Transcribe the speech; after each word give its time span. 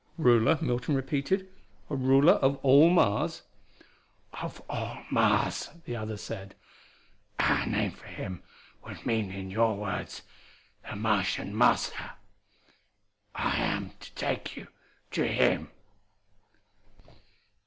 "Ruler?" 0.17 0.57
Milton 0.63 0.95
repeated. 0.95 1.47
"A 1.87 1.95
ruler 1.95 2.33
of 2.33 2.55
all 2.63 2.89
Mars?" 2.89 3.43
"Of 4.41 4.59
all 4.67 5.03
Mars," 5.11 5.69
the 5.85 5.95
other 5.95 6.17
said. 6.17 6.55
"Our 7.39 7.67
name 7.67 7.91
for 7.91 8.07
him 8.07 8.41
would 8.83 9.05
mean 9.05 9.29
in 9.31 9.51
your 9.51 9.77
words 9.77 10.23
the 10.89 10.95
Martian 10.95 11.55
Master. 11.55 12.13
I 13.35 13.57
am 13.57 13.91
to 13.99 14.11
take 14.15 14.57
you 14.57 14.69
to 15.11 15.27
him." 15.27 15.69